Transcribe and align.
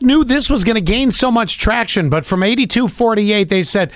Knew 0.00 0.24
this 0.24 0.50
was 0.50 0.64
going 0.64 0.74
to 0.76 0.80
gain 0.80 1.10
so 1.10 1.30
much 1.30 1.58
traction, 1.58 2.08
but 2.08 2.26
from 2.26 2.42
8248, 2.42 3.48
they 3.48 3.62
said, 3.62 3.92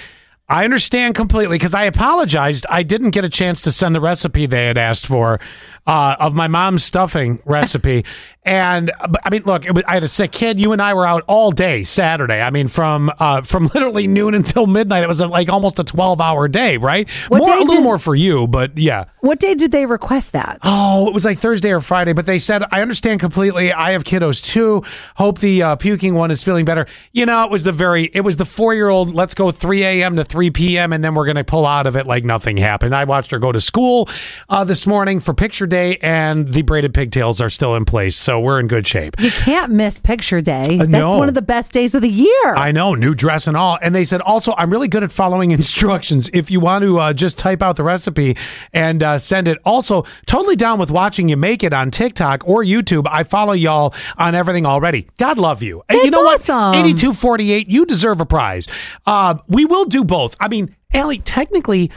I 0.51 0.65
understand 0.65 1.15
completely 1.15 1.57
because 1.59 1.75
I 1.75 1.85
apologized. 1.85 2.65
I 2.71 2.83
didn't 2.83 3.11
get 3.11 3.23
a 3.23 3.29
chance 3.29 3.61
to 3.63 3.73
send 3.73 3.95
the 3.95 4.01
recipe 4.01 4.47
they 4.47 4.67
had 4.67 4.79
asked 4.79 5.07
for 5.07 5.39
uh, 5.87 6.17
of 6.19 6.35
my 6.35 6.49
mom's 6.49 6.85
stuffing 6.85 7.41
recipe. 7.45 8.05
and 8.49 8.91
I 9.01 9.29
mean, 9.31 9.43
look, 9.45 9.67
it 9.67 9.73
was, 9.73 9.85
I 9.87 9.93
had 9.93 10.03
a 10.03 10.09
sick 10.09 10.33
kid. 10.33 10.59
You 10.59 10.73
and 10.73 10.81
I 10.81 10.95
were 10.95 11.07
out 11.07 11.23
all 11.27 11.51
day 11.51 11.83
Saturday. 11.83 12.41
I 12.41 12.51
mean, 12.51 12.67
from 12.67 13.13
uh, 13.19 13.43
from 13.43 13.67
literally 13.75 14.07
noon 14.07 14.33
until 14.35 14.67
midnight. 14.67 15.05
It 15.05 15.07
was 15.07 15.21
a, 15.21 15.27
like 15.27 15.51
almost 15.51 15.79
a 15.79 15.85
12 15.85 16.19
hour 16.21 16.49
day, 16.49 16.79
right? 16.79 17.09
What 17.29 17.39
more, 17.39 17.51
a 17.51 17.59
little 17.59 17.75
did- 17.75 17.83
more 17.83 17.99
for 17.99 18.15
you, 18.15 18.47
but 18.47 18.79
yeah. 18.79 19.05
What 19.21 19.39
day 19.39 19.55
did 19.55 19.71
they 19.73 19.85
request 19.85 20.33
that? 20.33 20.59
Oh, 20.63 21.09
it 21.09 21.13
was 21.13 21.25
like 21.27 21.39
Thursday 21.39 21.73
or 21.73 21.81
Friday, 21.81 22.15
but 22.15 22.25
they 22.25 22.39
said, 22.39 22.63
I 22.71 22.81
understand 22.81 23.21
completely. 23.21 23.73
I 23.73 23.91
have 23.91 24.05
kiddos 24.05 24.43
too. 24.43 24.83
Hope 25.17 25.41
the 25.41 25.63
uh, 25.63 25.77
puking 25.77 26.15
one 26.15 26.31
is 26.31 26.43
feeling 26.43 26.65
better. 26.65 26.87
You 27.13 27.27
know, 27.27 27.45
it 27.45 27.51
was 27.51 27.65
the 27.65 27.73
very, 27.73 28.05
it 28.15 28.23
was 28.23 28.37
the 28.37 28.47
four 28.47 28.75
year 28.75 28.89
old, 28.89 29.15
let's 29.15 29.35
go 29.35 29.51
3 29.51 29.83
a.m. 29.83 30.17
to 30.17 30.25
3 30.25 30.51
p.m. 30.53 30.93
and 30.93 31.05
then 31.05 31.15
we're 31.15 31.27
going 31.27 31.37
to 31.37 31.45
pull 31.45 31.67
out 31.67 31.87
of 31.87 31.97
it 31.97 32.07
like 32.07 32.25
nothing 32.25 32.57
happened. 32.57 32.95
I 32.95 33.05
watched 33.05 33.31
her 33.33 33.39
go 33.39 33.53
to 33.53 33.61
school 33.61 34.09
uh, 34.49 34.65
this 34.65 34.87
morning 34.87 35.21
for 35.21 35.35
picture 35.35 35.67
day 35.67 35.99
and 35.99 36.49
the 36.53 36.63
braided 36.63 36.95
pigtails 36.95 37.41
are 37.41 37.51
still 37.51 37.75
in 37.75 37.85
place. 37.85 38.17
So 38.17 38.38
we're 38.41 38.61
in 38.61 38.67
good 38.69 38.87
shape. 38.87 39.17
You 39.21 39.31
can't 39.31 39.73
miss 39.73 40.01
picture 40.01 40.41
day. 40.41 40.79
That's 40.79 40.83
Uh, 40.89 40.99
no. 40.99 41.17
one 41.17 41.29
of 41.29 41.35
the 41.35 41.43
best 41.43 41.73
days 41.73 41.95
of 41.95 42.03
the 42.03 42.09
year. 42.09 42.55
I 42.57 42.71
know, 42.73 42.95
new 42.95 43.15
dress 43.15 43.47
and 43.47 43.57
all. 43.57 43.79
And 43.83 43.95
they 43.95 44.05
said 44.05 44.21
also, 44.21 44.55
I'm 44.57 44.71
really 44.71 44.89
good 44.89 45.03
at 45.03 45.13
following 45.13 45.51
instructions. 45.59 46.31
If 46.33 46.51
you 46.51 46.61
want 46.61 46.83
to 46.85 46.99
uh, 46.99 47.13
just 47.13 47.39
type 47.39 47.63
out 47.63 47.77
the 47.77 47.83
recipe 47.85 48.37
and 48.73 49.03
uh, 49.03 49.19
send 49.19 49.49
it. 49.49 49.59
Also, 49.65 50.05
totally 50.27 50.57
down 50.57 50.79
with 50.79 50.91
watching 50.91 51.29
you 51.29 51.37
make 51.37 51.63
it 51.63 51.73
on 51.73 51.91
TikTok 51.91 52.43
or 52.47 52.63
YouTube. 52.65 53.07
I 53.11 53.25
follow 53.25 53.53
y'all 53.53 53.95
on 54.17 54.35
everything 54.35 54.67
already. 54.67 55.09
God 55.19 55.39
love 55.39 55.63
you. 55.63 55.83
And 55.89 55.99
you 56.03 56.11
know 56.11 56.27
awesome. 56.27 56.57
what? 56.57 56.77
8248, 56.77 57.69
you 57.69 57.85
deserve 57.87 58.21
a 58.21 58.27
prize. 58.27 58.67
Uh, 59.07 59.37
we 59.49 59.65
will 59.65 59.85
do 59.85 60.05
both. 60.05 60.37
I 60.41 60.49
mean, 60.49 60.75
Ally, 60.93 61.17
technically, 61.25 61.91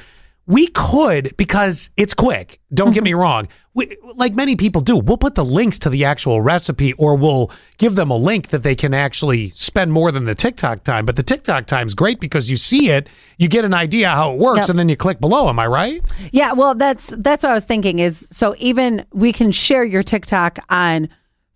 we 0.48 0.68
could 0.68 1.36
because 1.38 1.90
it's 1.98 2.14
quick. 2.14 2.60
Don't 2.74 2.94
get 2.94 3.04
me 3.04 3.12
mm-hmm. 3.12 3.20
wrong. 3.20 3.48
We, 3.74 3.96
like 4.16 4.34
many 4.34 4.56
people 4.58 4.82
do, 4.82 4.98
we'll 4.98 5.18
put 5.18 5.36
the 5.36 5.46
links 5.46 5.80
to 5.80 5.90
the 5.90 6.04
actual 6.04 6.42
recipe 6.42 6.92
or 6.94 7.16
we'll 7.16 7.52
give 7.78 7.96
them 7.96 8.10
a 8.10 8.18
link 8.18 8.50
that 8.50 8.64
they 8.64 8.76
can 8.76 8.94
actually 8.94 9.52
spend 9.52 9.94
more 9.94 10.12
than 10.12 10.26
the 10.26 10.36
TikTok 10.36 10.84
time. 10.84 11.06
But 11.06 11.16
the 11.16 11.24
TikTok 11.24 11.68
time's 11.68 11.94
great 11.94 12.20
because 12.20 12.50
you 12.50 12.58
see 12.58 12.90
it, 12.90 13.08
you 13.38 13.48
get 13.48 13.64
an 13.64 13.74
idea 13.74 14.10
how 14.10 14.34
it 14.34 14.40
works, 14.40 14.62
Yep. 14.62 14.70
and 14.72 14.80
then 14.80 14.90
you 14.90 14.98
click 14.98 15.22
below. 15.22 15.48
Am 15.48 15.58
I 15.58 15.68
right? 15.68 16.02
Yeah, 16.32 16.52
well, 16.52 16.76
that's 16.76 17.14
that's 17.18 17.44
what 17.44 17.52
I 17.52 17.54
was 17.54 17.66
thinking. 17.66 18.00
Is 18.00 18.28
so 18.32 18.56
even 18.58 19.06
we 19.14 19.32
can 19.32 19.52
share 19.52 19.86
your 19.86 20.04
TikTok 20.04 20.60
on 20.70 21.08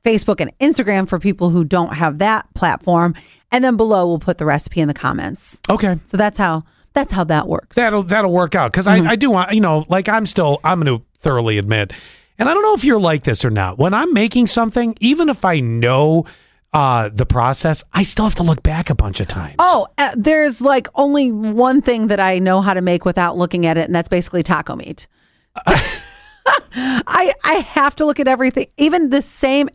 Facebook 0.06 0.40
and 0.40 0.58
Instagram 0.60 1.08
for 1.08 1.20
people 1.20 1.50
who 1.50 1.66
don't 1.66 1.96
have 1.96 2.20
that 2.20 2.46
platform, 2.54 3.14
and 3.52 3.64
then 3.64 3.76
below 3.76 4.08
we'll 4.08 4.20
put 4.20 4.38
the 4.38 4.46
recipe 4.46 4.80
in 4.80 4.88
the 4.88 4.94
comments. 4.94 5.60
Okay. 5.70 6.00
So 6.06 6.16
that's 6.16 6.38
how 6.38 6.64
that's 6.96 7.12
how 7.12 7.26
that 7.26 7.48
works. 7.48 7.76
That'll 7.76 8.04
that'll 8.04 8.32
work 8.32 8.56
out 8.56 8.72
because 8.72 8.88
I, 8.88 8.98
I 9.00 9.16
do 9.16 9.30
want 9.30 9.52
you 9.52 9.62
know 9.62 9.86
like 9.90 10.10
I'm 10.10 10.26
still 10.26 10.60
I'm 10.64 10.82
going 10.82 10.98
to 10.98 11.06
thoroughly 11.20 11.58
admit, 11.58 11.94
and 12.40 12.50
I 12.50 12.54
don't 12.54 12.64
know 12.64 12.74
if 12.74 12.84
you're 12.84 13.00
like 13.00 13.24
this 13.24 13.46
or 13.46 13.52
not. 13.52 13.78
When 13.78 13.94
I'm 13.94 14.14
making 14.14 14.48
something, 14.48 14.96
even 15.02 15.30
if 15.30 15.46
I 15.46 15.60
know 15.60 16.26
uh, 16.74 17.10
the 17.14 17.26
process, 17.26 17.84
I 17.94 18.04
still 18.04 18.26
have 18.26 18.36
to 18.36 18.44
look 18.44 18.64
back 18.64 18.90
a 18.90 18.96
bunch 18.96 19.20
of 19.20 19.28
times. 19.28 19.56
Oh, 19.60 19.88
uh, 19.98 20.12
there's 20.16 20.62
like 20.62 20.88
only 20.96 21.32
one 21.32 21.82
thing 21.82 22.08
that 22.08 22.20
I 22.20 22.40
know 22.40 22.62
how 22.62 22.74
to 22.74 22.82
make 22.82 23.06
without 23.06 23.38
looking 23.38 23.66
at 23.66 23.78
it, 23.78 23.86
and 23.86 23.94
that's 23.94 24.10
basically 24.10 24.42
taco 24.42 24.76
meat. 24.76 25.08
I 25.68 27.34
I 27.44 27.54
have 27.68 27.96
to 27.98 28.06
look 28.06 28.20
at 28.20 28.28
everything, 28.28 28.68
even 28.78 29.10
the 29.10 29.22
same. 29.22 29.70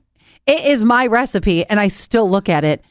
It 0.47 0.65
is 0.65 0.85
my 0.85 1.07
recipe, 1.07 1.67
and 1.67 1.79
I 1.79 1.89
still 1.89 2.29
look 2.29 2.49
at 2.49 2.65
it 2.65 2.83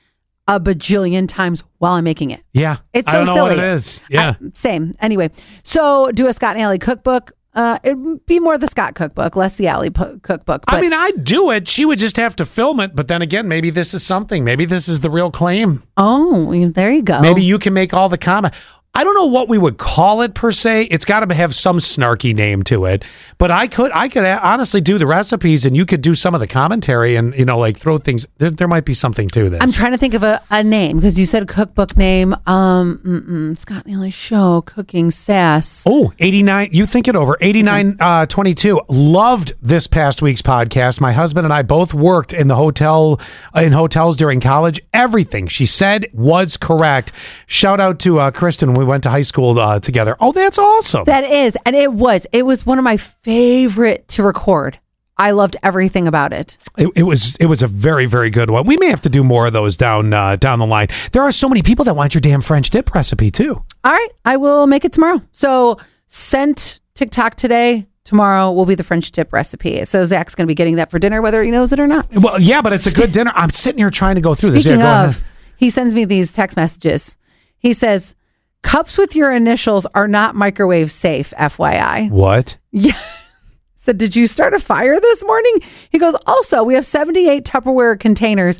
a 0.55 0.59
bajillion 0.59 1.27
times 1.27 1.63
while 1.77 1.93
I'm 1.93 2.03
making 2.03 2.31
it. 2.31 2.41
yeah, 2.53 2.77
It's 2.93 3.07
I 3.07 3.11
so 3.11 3.17
don't 3.19 3.25
know 3.27 3.47
silly. 3.49 3.59
it 3.59 3.73
is. 3.75 4.01
Yeah, 4.09 4.29
I- 4.41 4.51
same. 4.53 4.93
Anyway, 4.99 5.29
so 5.63 6.11
do 6.11 6.27
a 6.27 6.33
Scott 6.33 6.55
and 6.55 6.63
Ally 6.63 6.77
cookbook. 6.77 7.31
Uh, 7.55 7.77
it'd 7.83 8.25
be 8.27 8.39
more 8.39 8.57
the 8.57 8.67
Scott 8.67 8.93
cookbook, 8.95 9.35
less 9.35 9.55
the 9.55 9.67
Ally 9.67 9.89
po- 9.89 10.19
cookbook. 10.21 10.65
But 10.67 10.75
I 10.75 10.81
mean, 10.81 10.93
I'd 10.93 11.23
do 11.23 11.49
it. 11.51 11.67
She 11.67 11.83
would 11.83 11.97
just 11.99 12.15
have 12.17 12.35
to 12.37 12.45
film 12.45 12.79
it. 12.79 12.95
But 12.95 13.07
then 13.07 13.21
again, 13.21 13.47
maybe 13.47 13.69
this 13.71 13.93
is 13.93 14.05
something. 14.05 14.43
Maybe 14.43 14.65
this 14.65 14.87
is 14.87 14.99
the 15.01 15.09
real 15.09 15.31
claim. 15.31 15.83
oh, 15.97 16.69
there 16.69 16.91
you 16.91 17.01
go. 17.01 17.19
Maybe 17.21 17.41
you 17.43 17.57
can 17.59 17.73
make 17.73 17.93
all 17.93 18.07
the 18.07 18.17
comment. 18.19 18.53
I 18.99 19.05
don't 19.05 19.13
know 19.13 19.27
what 19.27 19.47
we 19.47 19.57
would 19.57 19.77
call 19.77 20.21
it 20.23 20.33
per 20.33 20.51
se. 20.51 20.89
It's 20.91 21.05
got 21.05 21.21
to 21.21 21.33
have 21.33 21.55
some 21.55 21.77
snarky 21.77 22.35
name 22.35 22.63
to 22.63 22.83
it. 22.83 23.05
But 23.37 23.49
I 23.49 23.67
could, 23.67 23.91
I 23.93 24.09
could 24.09 24.25
honestly 24.25 24.81
do 24.81 24.97
the 24.97 25.07
recipes, 25.07 25.63
and 25.63 25.73
you 25.73 25.85
could 25.85 26.01
do 26.01 26.15
some 26.15 26.33
of 26.33 26.41
the 26.41 26.47
commentary, 26.47 27.15
and 27.15 27.33
you 27.33 27.45
know, 27.45 27.57
like 27.57 27.77
throw 27.77 27.97
things. 27.97 28.27
There, 28.39 28.51
there 28.51 28.67
might 28.67 28.83
be 28.83 28.93
something 28.93 29.29
to 29.29 29.49
this. 29.49 29.63
I'm 29.63 29.71
trying 29.71 29.93
to 29.93 29.97
think 29.97 30.15
of 30.15 30.23
a, 30.23 30.41
a 30.51 30.65
name 30.65 30.97
because 30.97 31.17
you 31.17 31.25
said 31.25 31.47
cookbook 31.47 31.95
name. 31.95 32.35
Um, 32.45 33.55
Scott 33.57 33.85
Ally 33.89 34.09
show 34.09 34.63
cooking 34.63 35.11
sass. 35.11 35.85
Oh, 35.87 36.11
89. 36.19 36.71
You 36.73 36.85
think 36.85 37.07
it 37.07 37.15
over. 37.15 37.37
89 37.39 37.95
uh, 38.01 38.25
22. 38.25 38.81
Loved 38.89 39.53
this 39.61 39.87
past 39.87 40.21
week's 40.21 40.41
podcast. 40.41 40.99
My 40.99 41.13
husband 41.13 41.45
and 41.45 41.53
I 41.53 41.61
both 41.61 41.93
worked 41.93 42.33
in 42.33 42.49
the 42.49 42.57
hotel, 42.57 43.21
uh, 43.55 43.61
in 43.61 43.71
hotels 43.71 44.17
during 44.17 44.41
college. 44.41 44.81
Everything 44.91 45.47
she 45.47 45.65
said 45.65 46.07
was 46.11 46.57
correct. 46.57 47.13
Shout 47.47 47.79
out 47.79 47.99
to 47.99 48.19
uh, 48.19 48.31
Kristen. 48.31 48.73
We 48.73 48.88
went 48.89 49.03
to 49.03 49.09
high 49.09 49.21
school 49.21 49.57
uh, 49.59 49.79
together. 49.79 50.17
Oh, 50.19 50.33
that's 50.33 50.59
awesome. 50.59 51.05
That 51.05 51.23
is, 51.23 51.57
and 51.65 51.75
it 51.75 51.93
was. 51.93 52.27
It 52.33 52.45
was 52.45 52.65
one 52.65 52.77
of 52.77 52.83
my 52.83 52.97
favorite 52.97 54.07
to 54.09 54.23
record. 54.23 54.79
I 55.17 55.31
loved 55.31 55.57
everything 55.63 56.07
about 56.07 56.31
it. 56.33 56.57
It, 56.77 56.89
it 56.95 57.03
was 57.03 57.35
it 57.37 57.45
was 57.47 57.61
a 57.61 57.67
very 57.67 58.05
very 58.05 58.29
good 58.29 58.49
one. 58.49 58.65
We 58.65 58.77
may 58.77 58.87
have 58.87 59.01
to 59.01 59.09
do 59.09 59.21
more 59.23 59.47
of 59.47 59.53
those 59.53 59.75
down 59.77 60.13
uh, 60.13 60.37
down 60.37 60.59
the 60.59 60.65
line. 60.65 60.87
There 61.11 61.21
are 61.21 61.31
so 61.33 61.49
many 61.49 61.61
people 61.61 61.83
that 61.85 61.95
want 61.95 62.13
your 62.13 62.21
damn 62.21 62.41
French 62.41 62.69
dip 62.69 62.93
recipe 62.95 63.29
too. 63.29 63.61
All 63.83 63.91
right, 63.91 64.07
I 64.25 64.37
will 64.37 64.65
make 64.65 64.85
it 64.85 64.93
tomorrow. 64.93 65.21
So 65.31 65.77
sent 66.07 66.79
TikTok 66.95 67.35
today. 67.35 67.85
Tomorrow 68.05 68.51
will 68.53 68.65
be 68.65 68.73
the 68.75 68.83
French 68.83 69.11
dip 69.11 69.31
recipe. 69.31 69.83
So 69.83 70.03
Zach's 70.05 70.33
going 70.33 70.47
to 70.47 70.49
be 70.49 70.55
getting 70.55 70.77
that 70.77 70.89
for 70.89 70.97
dinner, 70.97 71.21
whether 71.21 71.43
he 71.43 71.51
knows 71.51 71.71
it 71.73 71.79
or 71.79 71.85
not. 71.85 72.07
Well, 72.11 72.41
yeah, 72.41 72.61
but 72.63 72.73
it's 72.73 72.91
a 72.91 72.95
good 72.95 73.11
dinner. 73.11 73.31
I'm 73.35 73.51
sitting 73.51 73.77
here 73.77 73.91
trying 73.91 74.15
to 74.15 74.21
go 74.21 74.33
through 74.33 74.51
this. 74.51 74.63
Speaking 74.63 74.79
Yeah, 74.79 75.03
go 75.03 75.09
of, 75.09 75.15
ahead. 75.17 75.23
he 75.57 75.69
sends 75.69 75.93
me 75.93 76.05
these 76.05 76.33
text 76.33 76.57
messages. 76.57 77.17
He 77.59 77.71
says, 77.73 78.15
"Cups 78.61 78.97
with 78.97 79.15
your 79.15 79.31
initials 79.31 79.85
are 79.95 80.07
not 80.07 80.35
microwave 80.35 80.91
safe." 80.91 81.33
FYI. 81.37 82.09
What? 82.09 82.57
Yeah. 82.71 82.97
Said, 83.75 83.97
"Did 83.97 84.15
you 84.15 84.27
start 84.27 84.53
a 84.53 84.59
fire 84.59 84.99
this 84.99 85.23
morning?" 85.23 85.61
He 85.89 85.97
goes, 85.97 86.15
"Also, 86.27 86.63
we 86.63 86.73
have 86.75 86.85
78 86.85 87.43
Tupperware 87.45 87.99
containers, 87.99 88.59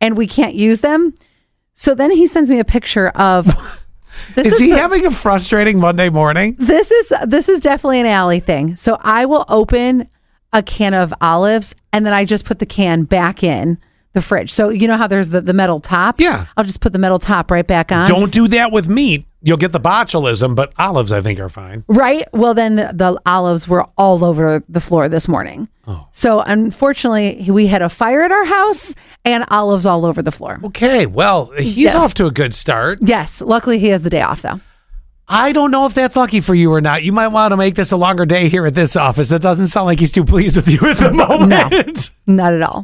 and 0.00 0.16
we 0.16 0.26
can't 0.26 0.54
use 0.54 0.80
them." 0.80 1.14
So 1.74 1.94
then 1.94 2.10
he 2.10 2.26
sends 2.26 2.50
me 2.50 2.58
a 2.58 2.64
picture 2.64 3.08
of. 3.10 3.46
This 4.34 4.46
Is 4.46 4.58
he 4.60 4.72
a- 4.72 4.76
having 4.76 5.06
a 5.06 5.10
frustrating 5.10 5.80
Monday 5.80 6.10
morning? 6.10 6.54
This 6.58 6.90
is 6.90 7.12
this 7.26 7.48
is 7.48 7.60
definitely 7.62 7.98
an 8.00 8.06
Ally 8.06 8.40
thing. 8.40 8.76
So 8.76 8.98
I 9.00 9.24
will 9.24 9.46
open 9.48 10.06
a 10.52 10.62
can 10.62 10.92
of 10.92 11.14
olives 11.22 11.74
and 11.94 12.04
then 12.04 12.12
I 12.12 12.26
just 12.26 12.44
put 12.44 12.58
the 12.58 12.66
can 12.66 13.04
back 13.04 13.42
in 13.42 13.78
the 14.14 14.20
fridge. 14.22 14.52
So 14.52 14.68
you 14.68 14.86
know 14.88 14.96
how 14.96 15.06
there's 15.06 15.30
the, 15.30 15.40
the 15.40 15.52
metal 15.52 15.80
top? 15.80 16.20
Yeah. 16.20 16.46
I'll 16.56 16.64
just 16.64 16.80
put 16.80 16.92
the 16.92 16.98
metal 16.98 17.18
top 17.18 17.50
right 17.50 17.66
back 17.66 17.90
on. 17.92 18.08
Don't 18.08 18.32
do 18.32 18.48
that 18.48 18.72
with 18.72 18.88
meat. 18.88 19.26
You'll 19.44 19.56
get 19.56 19.72
the 19.72 19.80
botulism, 19.80 20.54
but 20.54 20.72
olives 20.78 21.12
I 21.12 21.20
think 21.20 21.40
are 21.40 21.48
fine. 21.48 21.82
Right? 21.88 22.22
Well 22.32 22.54
then 22.54 22.76
the, 22.76 22.90
the 22.94 23.20
olives 23.26 23.66
were 23.66 23.86
all 23.98 24.24
over 24.24 24.62
the 24.68 24.80
floor 24.80 25.08
this 25.08 25.26
morning. 25.28 25.68
Oh. 25.86 26.06
So 26.12 26.40
unfortunately 26.40 27.50
we 27.50 27.66
had 27.66 27.82
a 27.82 27.88
fire 27.88 28.20
at 28.22 28.30
our 28.30 28.44
house 28.44 28.94
and 29.24 29.44
olives 29.48 29.84
all 29.86 30.04
over 30.04 30.22
the 30.22 30.30
floor. 30.32 30.60
Okay, 30.64 31.06
well, 31.06 31.46
he's 31.58 31.76
Yes. 31.76 31.94
off 31.94 32.14
to 32.14 32.26
a 32.26 32.30
good 32.30 32.54
start. 32.54 32.98
Yes. 33.02 33.40
Luckily 33.40 33.78
he 33.78 33.88
has 33.88 34.02
the 34.02 34.10
day 34.10 34.22
off 34.22 34.42
though. 34.42 34.60
I 35.28 35.52
don't 35.52 35.70
know 35.70 35.86
if 35.86 35.94
that's 35.94 36.14
lucky 36.16 36.40
for 36.40 36.54
you 36.54 36.72
or 36.72 36.80
not. 36.80 37.04
You 37.04 37.12
might 37.12 37.28
want 37.28 37.52
to 37.52 37.56
make 37.56 37.74
this 37.74 37.90
a 37.92 37.96
longer 37.96 38.26
day 38.26 38.48
here 38.48 38.66
at 38.66 38.74
this 38.74 38.96
office. 38.96 39.30
That 39.30 39.40
doesn't 39.40 39.68
sound 39.68 39.86
like 39.86 39.98
he's 39.98 40.12
too 40.12 40.24
pleased 40.24 40.56
with 40.56 40.68
you 40.68 40.78
at 40.88 40.98
the 40.98 41.10
moment. 41.28 42.10
No, 42.26 42.34
Not 42.34 42.52
at 42.52 42.62
all. 42.62 42.80